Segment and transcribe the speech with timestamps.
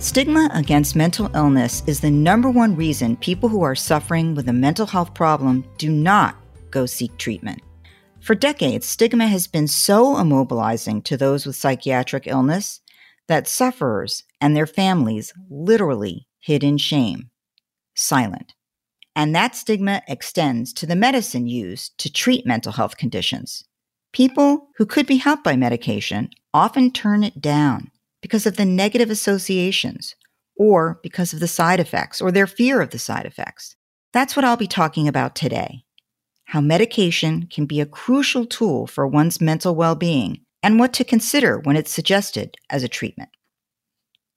[0.00, 4.52] Stigma against mental illness is the number one reason people who are suffering with a
[4.52, 6.36] mental health problem do not
[6.70, 7.60] go seek treatment.
[8.18, 12.80] For decades, stigma has been so immobilizing to those with psychiatric illness
[13.28, 17.28] that sufferers and their families literally hid in shame,
[17.94, 18.54] silent.
[19.14, 23.64] And that stigma extends to the medicine used to treat mental health conditions.
[24.14, 29.10] People who could be helped by medication often turn it down because of the negative
[29.10, 30.14] associations
[30.56, 33.76] or because of the side effects or their fear of the side effects.
[34.12, 35.84] That's what I'll be talking about today.
[36.44, 41.04] How medication can be a crucial tool for one's mental well being and what to
[41.04, 43.30] consider when it's suggested as a treatment.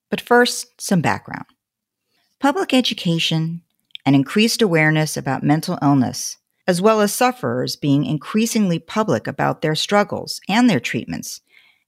[0.09, 1.45] But first, some background.
[2.39, 3.63] Public education
[4.05, 9.75] and increased awareness about mental illness, as well as sufferers being increasingly public about their
[9.75, 11.41] struggles and their treatments,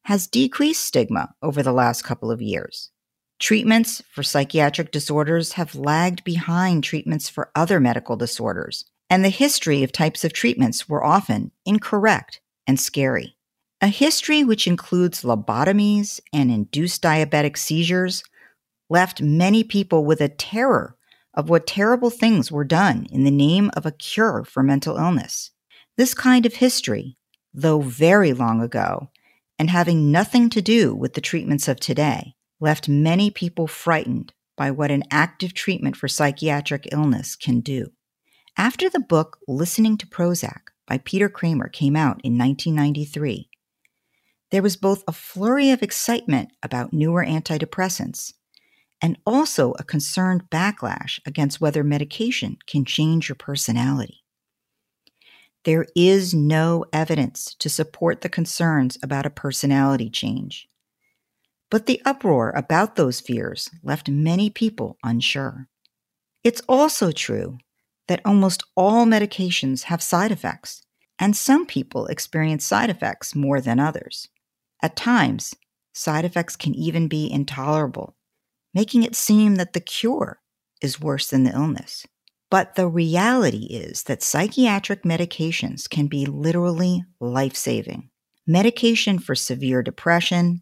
[0.05, 2.91] has decreased stigma over the last couple of years.
[3.39, 9.81] Treatments for psychiatric disorders have lagged behind treatments for other medical disorders, and the history
[9.83, 13.35] of types of treatments were often incorrect and scary.
[13.81, 18.23] A history which includes lobotomies and induced diabetic seizures
[18.89, 20.95] left many people with a terror
[21.33, 25.49] of what terrible things were done in the name of a cure for mental illness.
[25.97, 27.17] This kind of history,
[27.53, 29.09] though very long ago,
[29.57, 34.71] and having nothing to do with the treatments of today, left many people frightened by
[34.71, 37.87] what an active treatment for psychiatric illness can do.
[38.57, 43.49] After the book Listening to Prozac by Peter Kramer came out in 1993,
[44.51, 48.33] there was both a flurry of excitement about newer antidepressants
[49.01, 54.24] and also a concerned backlash against whether medication can change your personality.
[55.65, 60.69] There is no evidence to support the concerns about a personality change.
[61.71, 65.67] But the uproar about those fears left many people unsure.
[66.43, 67.57] It's also true
[68.07, 70.83] that almost all medications have side effects,
[71.17, 74.27] and some people experience side effects more than others.
[74.83, 75.55] At times,
[75.93, 78.15] side effects can even be intolerable,
[78.75, 80.41] making it seem that the cure
[80.79, 82.05] is worse than the illness.
[82.49, 88.09] But the reality is that psychiatric medications can be literally life saving.
[88.45, 90.61] Medication for severe depression,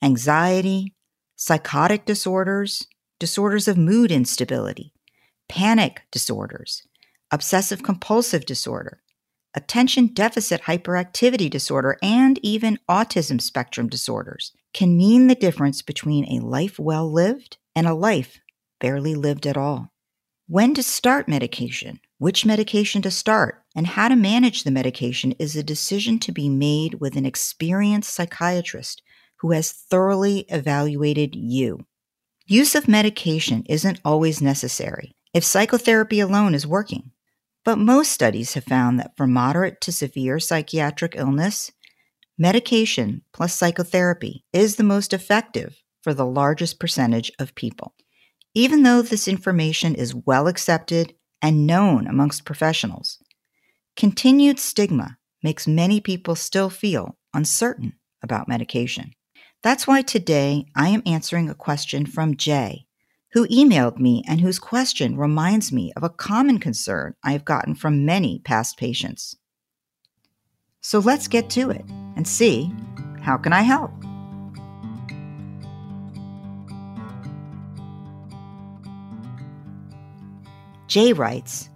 [0.00, 0.94] anxiety,
[1.36, 2.86] psychotic disorders,
[3.18, 4.92] disorders of mood instability,
[5.48, 6.86] panic disorders,
[7.32, 9.02] obsessive compulsive disorder,
[9.54, 16.44] attention deficit hyperactivity disorder, and even autism spectrum disorders can mean the difference between a
[16.44, 18.40] life well lived and a life
[18.80, 19.93] barely lived at all.
[20.46, 25.56] When to start medication, which medication to start, and how to manage the medication is
[25.56, 29.00] a decision to be made with an experienced psychiatrist
[29.36, 31.86] who has thoroughly evaluated you.
[32.44, 37.12] Use of medication isn't always necessary if psychotherapy alone is working.
[37.64, 41.72] But most studies have found that for moderate to severe psychiatric illness,
[42.36, 47.93] medication plus psychotherapy is the most effective for the largest percentage of people.
[48.54, 51.12] Even though this information is well accepted
[51.42, 53.18] and known amongst professionals,
[53.96, 59.10] continued stigma makes many people still feel uncertain about medication.
[59.64, 62.86] That's why today I am answering a question from Jay,
[63.32, 67.74] who emailed me and whose question reminds me of a common concern I have gotten
[67.74, 69.36] from many past patients.
[70.80, 71.84] So let's get to it
[72.14, 72.72] and see
[73.20, 73.90] how can I help?
[80.94, 81.70] Jay writes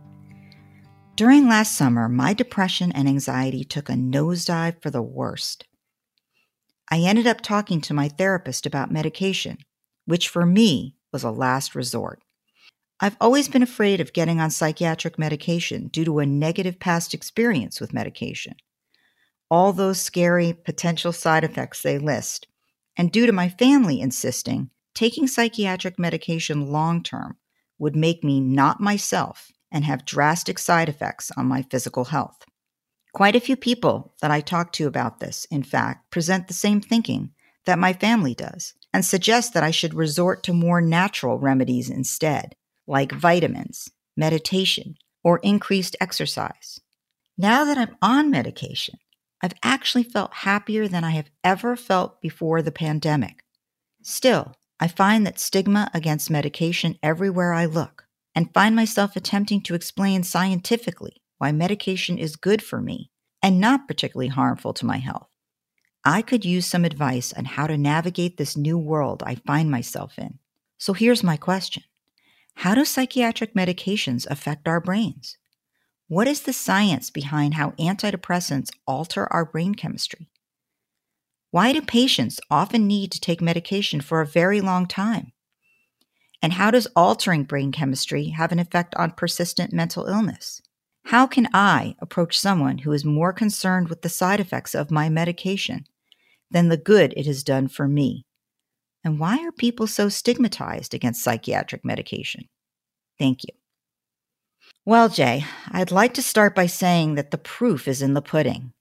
[1.17, 5.67] During last summer, my depression and anxiety took a nosedive for the worst.
[6.89, 9.59] I ended up talking to my therapist about medication,
[10.05, 12.23] which for me was a last resort.
[13.01, 17.81] I've always been afraid of getting on psychiatric medication due to a negative past experience
[17.81, 18.55] with medication.
[19.51, 22.47] All those scary potential side effects they list,
[22.97, 27.37] and due to my family insisting taking psychiatric medication long term
[27.79, 32.45] would make me not myself and have drastic side effects on my physical health.
[33.13, 36.81] Quite a few people that I talk to about this, in fact, present the same
[36.81, 37.31] thinking
[37.67, 42.55] that my family does and suggest that I should resort to more natural remedies instead,
[42.87, 46.81] like vitamins, meditation, or increased exercise.
[47.37, 48.99] Now that I'm on medication,
[49.43, 53.45] I've actually felt happier than I have ever felt before the pandemic.
[54.03, 59.75] Still, I find that stigma against medication everywhere I look and find myself attempting to
[59.75, 63.11] explain scientifically why medication is good for me
[63.43, 65.29] and not particularly harmful to my health.
[66.05, 70.19] I could use some advice on how to navigate this new world I find myself
[70.19, 70.39] in.
[70.79, 71.83] So here's my question
[72.55, 75.37] How do psychiatric medications affect our brains?
[76.07, 80.31] What is the science behind how antidepressants alter our brain chemistry?
[81.51, 85.33] Why do patients often need to take medication for a very long time?
[86.43, 90.61] And how does altering brain chemistry have an effect on persistent mental illness?
[91.07, 95.09] How can I approach someone who is more concerned with the side effects of my
[95.09, 95.85] medication
[96.51, 98.27] than the good it has done for me?
[99.03, 102.45] And why are people so stigmatized against psychiatric medication?
[103.19, 103.55] Thank you.
[104.85, 108.75] Well, Jay, I'd like to start by saying that the proof is in the pudding.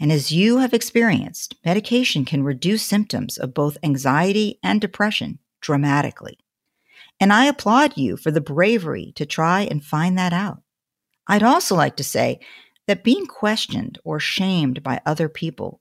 [0.00, 6.38] And as you have experienced, medication can reduce symptoms of both anxiety and depression dramatically.
[7.20, 10.62] And I applaud you for the bravery to try and find that out.
[11.26, 12.40] I'd also like to say
[12.86, 15.80] that being questioned or shamed by other people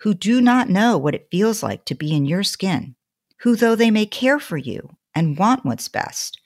[0.00, 2.96] who do not know what it feels like to be in your skin,
[3.38, 6.40] who, though they may care for you and want what's best,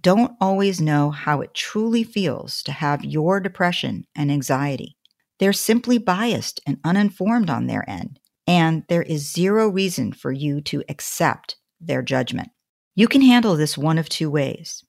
[0.00, 4.96] don't always know how it truly feels to have your depression and anxiety.
[5.42, 10.60] They're simply biased and uninformed on their end, and there is zero reason for you
[10.60, 12.50] to accept their judgment.
[12.94, 14.84] You can handle this one of two ways.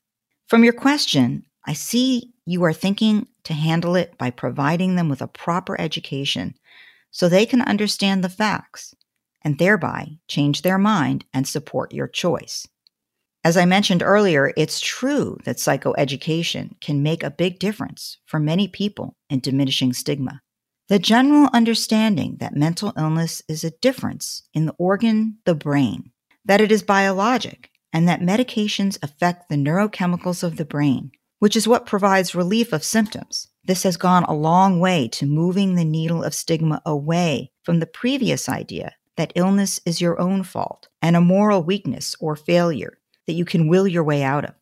[0.46, 5.24] From your question, I see you are thinking to handle it by providing them with
[5.24, 6.54] a proper education
[7.10, 8.94] so they can understand the facts
[9.42, 12.68] and thereby change their mind and support your choice.
[13.44, 18.70] As I mentioned earlier, it's true that psychoeducation can make a big difference for many
[18.70, 20.43] people in diminishing stigma.
[20.94, 26.12] The general understanding that mental illness is a difference in the organ, the brain,
[26.46, 31.10] that it is biologic, and that medications affect the neurochemicals of the brain
[31.40, 33.48] which is what provides relief of symptoms.
[33.64, 37.88] This has gone a long way to moving the needle of stigma away from the
[37.88, 43.34] previous idea that illness is your own fault and a moral weakness or failure that
[43.34, 44.54] you can will your way out of.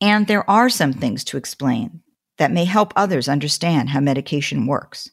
[0.00, 2.02] And there are some things to explain
[2.38, 5.10] that may help others understand how medication works,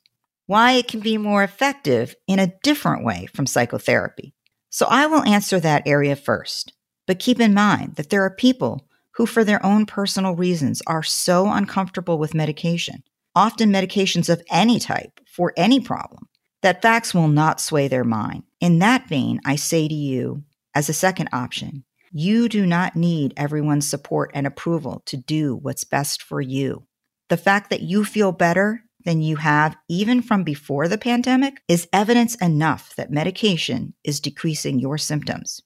[0.49, 4.33] why it can be more effective in a different way from psychotherapy.
[4.71, 6.73] So I will answer that area first.
[7.05, 11.03] But keep in mind that there are people who, for their own personal reasons, are
[11.03, 13.03] so uncomfortable with medication,
[13.35, 16.27] often medications of any type for any problem,
[16.63, 18.41] that facts will not sway their mind.
[18.59, 23.35] In that vein, I say to you, as a second option, you do not need
[23.37, 26.87] everyone's support and approval to do what's best for you.
[27.27, 31.87] The fact that you feel better than you have even from before the pandemic is
[31.93, 35.61] evidence enough that medication is decreasing your symptoms,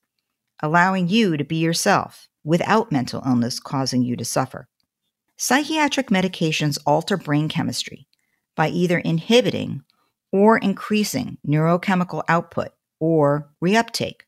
[0.62, 4.68] allowing you to be yourself without mental illness causing you to suffer.
[5.38, 8.08] Psychiatric medications alter brain chemistry
[8.56, 9.84] by either inhibiting
[10.32, 14.22] or increasing neurochemical output or reuptake.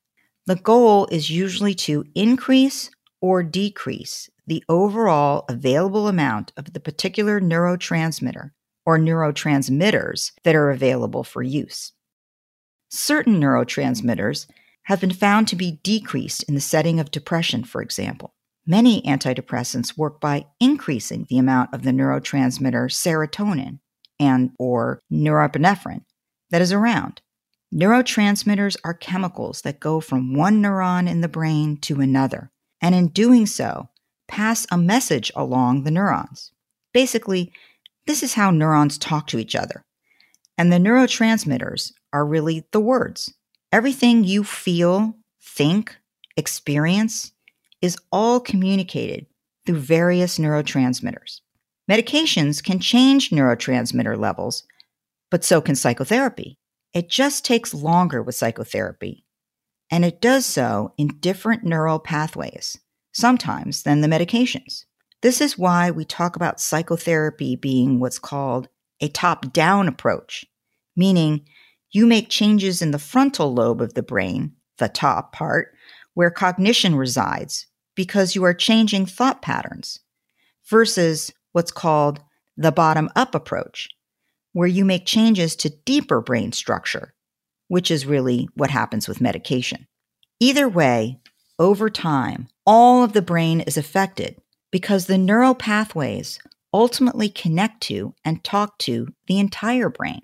[0.47, 2.89] The goal is usually to increase
[3.21, 8.51] or decrease the overall available amount of the particular neurotransmitter
[8.86, 11.92] or neurotransmitters that are available for use.
[12.89, 14.48] Certain neurotransmitters
[14.84, 18.34] have been found to be decreased in the setting of depression, for example.
[18.68, 23.80] Many antidepressants work by increasing the amount of the neurotransmitter serotonin
[24.20, 26.04] and or norepinephrine
[26.50, 27.22] that is around.
[27.74, 32.51] Neurotransmitters are chemicals that go from one neuron in the brain to another,
[32.82, 33.89] and in doing so,
[34.27, 36.51] pass a message along the neurons.
[36.94, 37.51] Basically,
[38.07, 39.85] this is how neurons talk to each other.
[40.57, 43.33] And the neurotransmitters are really the words.
[43.71, 45.95] Everything you feel, think,
[46.38, 47.31] experience
[47.81, 49.25] is all communicated
[49.65, 51.41] through various neurotransmitters.
[51.89, 54.63] Medications can change neurotransmitter levels,
[55.29, 56.57] but so can psychotherapy.
[56.93, 59.25] It just takes longer with psychotherapy,
[59.91, 62.79] and it does so in different neural pathways,
[63.13, 64.85] sometimes than the medications.
[65.25, 68.70] This is why we talk about psychotherapy being what's called
[69.01, 70.46] a top down approach,
[70.96, 71.48] meaning
[71.89, 75.74] you make changes in the frontal lobe of the brain, the top part,
[76.13, 77.65] where cognition resides,
[77.96, 80.00] because you are changing thought patterns,
[80.70, 82.22] versus what's called
[82.55, 83.89] the bottom up approach,
[84.53, 87.15] where you make changes to deeper brain structure,
[87.67, 89.88] which is really what happens with medication.
[90.39, 91.20] Either way,
[91.58, 94.39] over time, all of the brain is affected
[94.75, 96.38] because the neural pathways
[96.74, 100.20] ultimately connect to and talk to the entire brain.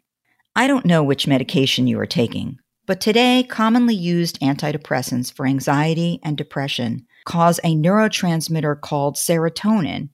[0.58, 6.20] I don't know which medication you are taking, but today commonly used antidepressants for anxiety
[6.22, 10.10] and depression cause a neurotransmitter called serotonin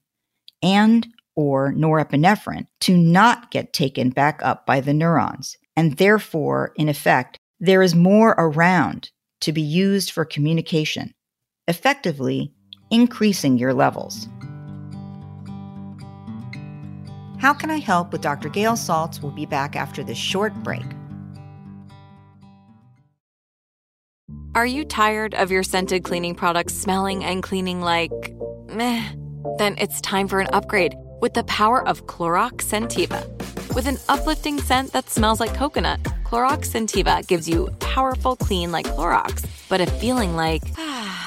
[0.62, 5.58] and or norepinephrine to not get taken back up by the neurons.
[5.76, 9.10] And therefore, in effect, there is more around
[9.42, 11.16] to be used for communication,
[11.68, 12.54] effectively
[12.92, 14.28] increasing your levels.
[17.40, 18.50] How Can I Help with Dr.
[18.50, 20.84] Gail Saltz will be back after this short break.
[24.56, 28.12] Are you tired of your scented cleaning products smelling and cleaning like
[28.74, 29.08] meh?
[29.60, 33.24] Then it's time for an upgrade with the power of Clorox Scentiva.
[33.76, 38.88] With an uplifting scent that smells like coconut, Clorox Scentiva gives you powerful clean like
[38.88, 41.27] Clorox, but a feeling like ah,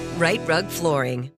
[0.21, 1.31] Rite Rug Flooring.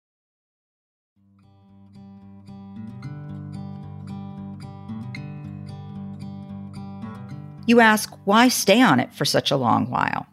[7.67, 10.25] You ask, why stay on it for such a long while?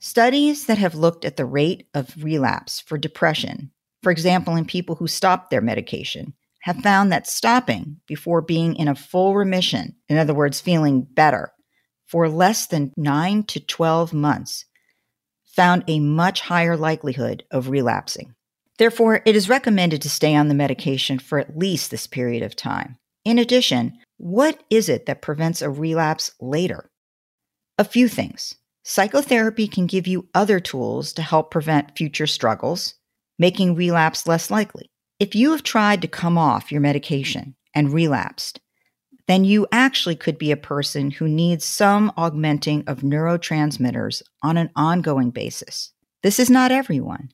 [0.00, 3.70] Studies that have looked at the rate of relapse for depression,
[4.02, 8.86] for example, in people who stopped their medication, have found that stopping before being in
[8.86, 11.54] a full remission, in other words, feeling better,
[12.04, 14.66] for less than 9 to 12 months,
[15.56, 18.34] found a much higher likelihood of relapsing.
[18.78, 22.54] Therefore, it is recommended to stay on the medication for at least this period of
[22.54, 22.98] time.
[23.24, 26.90] In addition, what is it that prevents a relapse later?
[27.78, 28.54] A few things.
[28.84, 32.94] Psychotherapy can give you other tools to help prevent future struggles,
[33.38, 34.90] making relapse less likely.
[35.18, 38.60] If you have tried to come off your medication and relapsed,
[39.26, 44.70] then you actually could be a person who needs some augmenting of neurotransmitters on an
[44.76, 45.92] ongoing basis.
[46.22, 47.30] This is not everyone,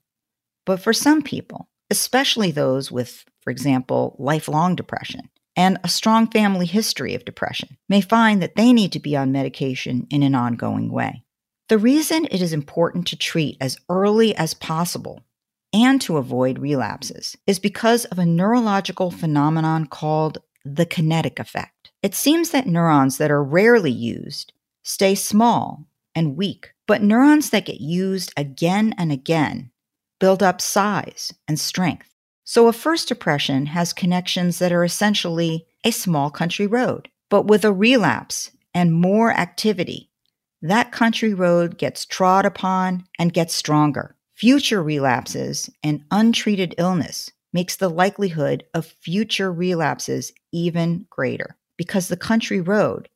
[0.64, 6.66] but for some people, especially those with, for example, lifelong depression and a strong family
[6.66, 10.90] history of depression, may find that they need to be on medication in an ongoing
[10.90, 11.24] way.
[11.68, 15.22] The reason it is important to treat as early as possible
[15.72, 21.92] and to avoid relapses is because of a neurological phenomenon called the kindling effect.
[22.02, 24.52] It seems that neurons that are rarely used
[24.82, 29.70] stay small and weak, but neurons that get used again and again
[30.18, 32.14] build up size and strength.
[32.44, 37.64] So a first depression has connections that are essentially a small country road, but with
[37.64, 40.10] a relapse and more activity,
[40.60, 44.14] that country road gets trod upon and gets stronger.
[44.34, 52.16] Future relapses and untreated illness makes the likelihood of future relapses even greater because the
[52.16, 53.08] country road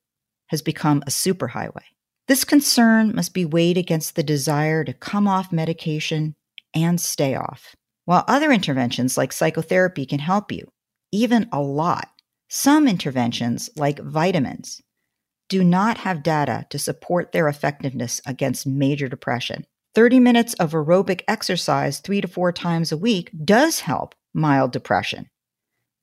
[0.47, 1.83] has become a superhighway.
[2.27, 6.35] This concern must be weighed against the desire to come off medication
[6.73, 7.75] and stay off.
[8.05, 10.69] While other interventions like psychotherapy can help you,
[11.11, 12.09] even a lot,
[12.49, 14.81] some interventions like vitamins
[15.49, 19.65] do not have data to support their effectiveness against major depression.
[19.95, 25.29] 30 minutes of aerobic exercise three to four times a week does help mild depression,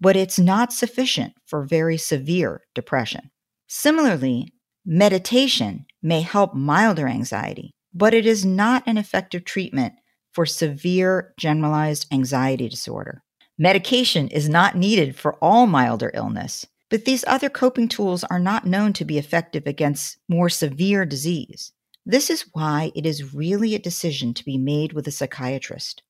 [0.01, 3.31] but it's not sufficient for very severe depression.
[3.69, 4.53] Similarly,
[4.85, 9.95] meditation may help milder anxiety, but it is not an effective treatment
[10.33, 13.23] for severe generalized anxiety disorder.
[13.57, 18.67] Medication is not needed for all milder illness, but these other coping tools are not
[18.67, 21.73] known to be effective against more severe disease.
[22.05, 26.03] This is why it is really a decision to be made with a psychiatrist.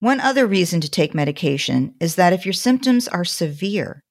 [0.00, 4.04] One other reason to take medication is that if your symptoms are severe,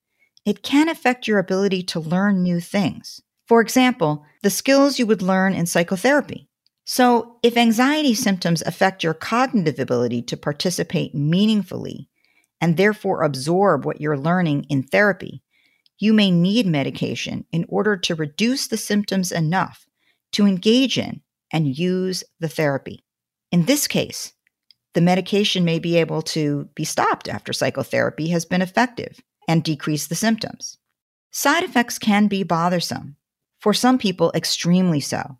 [0.45, 3.21] it can affect your ability to learn new things.
[3.47, 6.47] For example, the skills you would learn in psychotherapy.
[6.85, 12.09] So, if anxiety symptoms affect your cognitive ability to participate meaningfully
[12.61, 15.43] and therefore absorb what you're learning in therapy,
[15.97, 19.85] you may need medication in order to reduce the symptoms enough
[20.31, 21.21] to engage in
[21.51, 23.03] and use the therapy.
[23.51, 24.33] In this case,
[24.95, 30.07] the medication may be able to be stopped after psychotherapy has been effective and decrease
[30.07, 30.77] the symptoms.
[31.31, 33.17] Side effects can be bothersome,
[33.59, 35.37] for some people, extremely so,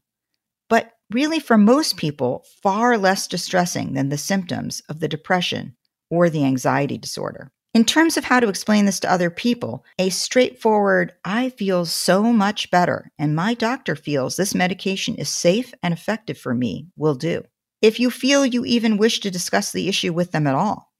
[0.70, 5.78] but really for most people, far less distressing than the symptoms of the depression
[6.12, 7.50] or the anxiety disorder.
[7.74, 12.24] In terms of how to explain this to other people, a straightforward, I feel so
[12.24, 17.15] much better, and my doctor feels this medication is safe and effective for me, will
[17.15, 17.44] do
[17.86, 20.91] if you feel you even wish to discuss the issue with them at all.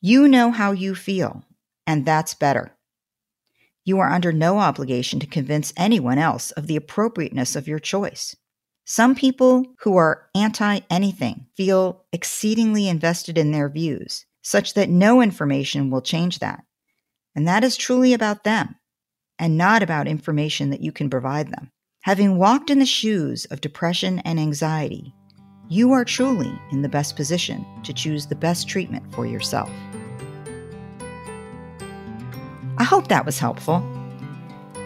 [0.00, 1.44] You know how you feel,
[1.86, 2.76] and that's better.
[3.84, 8.34] You are under no obligation to convince anyone else of the appropriateness of your choice.
[8.84, 15.22] Some people who are anti anything feel exceedingly invested in their views, such that no
[15.22, 16.64] information will change that.
[17.36, 18.74] And that is truly about them
[19.38, 21.70] and not about information that you can provide them.
[22.02, 25.14] Having walked in the shoes of depression and anxiety,
[25.68, 29.70] you are truly in the best position to choose the best treatment for yourself.
[32.76, 33.82] I hope that was helpful.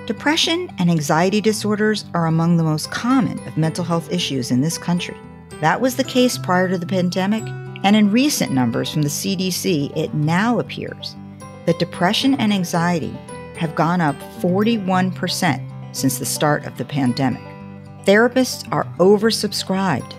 [0.06, 4.78] Depression and anxiety disorders are among the most common of mental health issues in this
[4.78, 5.16] country.
[5.60, 7.42] That was the case prior to the pandemic,
[7.82, 11.16] and in recent numbers from the CDC, it now appears
[11.66, 13.16] that depression and anxiety
[13.56, 17.42] have gone up 41% since the start of the pandemic.
[18.04, 20.14] Therapists are oversubscribed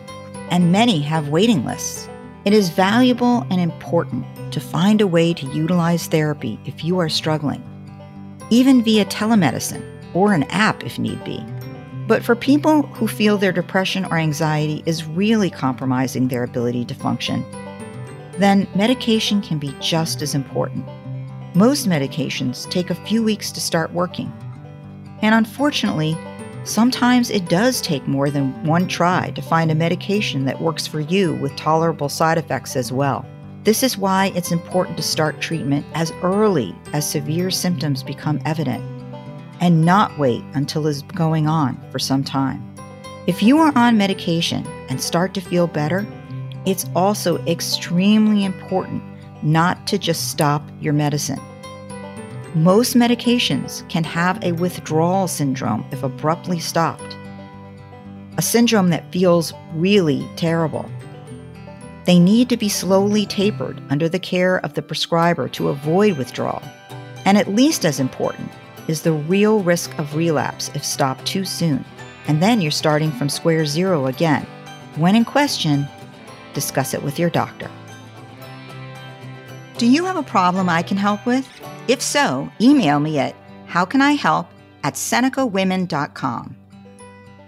[0.51, 2.07] and many have waiting lists.
[2.45, 7.09] It is valuable and important to find a way to utilize therapy if you are
[7.09, 7.63] struggling,
[8.49, 9.83] even via telemedicine
[10.13, 11.43] or an app if need be.
[12.07, 16.95] But for people who feel their depression or anxiety is really compromising their ability to
[16.95, 17.45] function,
[18.39, 20.85] then medication can be just as important.
[21.55, 24.31] Most medications take a few weeks to start working.
[25.21, 26.17] And unfortunately,
[26.69, 30.99] Sometimes it does take more than one try to find a medication that works for
[30.99, 33.25] you with tolerable side effects as well.
[33.63, 38.83] This is why it's important to start treatment as early as severe symptoms become evident
[39.59, 42.63] and not wait until it's going on for some time.
[43.25, 46.05] If you are on medication and start to feel better,
[46.67, 49.01] it's also extremely important
[49.41, 51.39] not to just stop your medicine.
[52.55, 57.15] Most medications can have a withdrawal syndrome if abruptly stopped.
[58.39, 60.89] a syndrome that feels really terrible.
[62.05, 66.63] They need to be slowly tapered under the care of the prescriber to avoid withdrawal.
[67.25, 68.49] And at least as important
[68.87, 71.83] is the real risk of relapse if stopped too soon.
[72.27, 74.47] And then you're starting from square zero again.
[74.95, 75.85] When in question,
[76.53, 77.69] discuss it with your doctor.
[79.77, 81.45] Do you have a problem I can help with?
[81.89, 83.35] If so, email me at
[83.67, 84.45] howcanihelp
[84.83, 86.55] at senecawomen.com.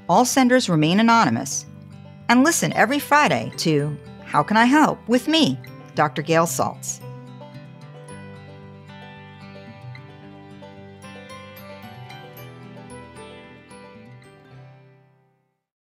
[0.10, 1.67] All senders remain anonymous.
[2.27, 5.60] And listen every Friday to How Can I Help with me,
[5.93, 6.23] Dr.
[6.23, 6.99] Gail Saltz.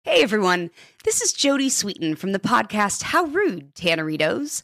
[0.01, 0.71] Hey everyone,
[1.03, 4.63] this is Jodie Sweetin from the podcast How Rude, Tanneritos.